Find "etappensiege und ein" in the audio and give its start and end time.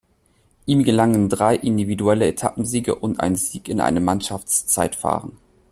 2.25-3.35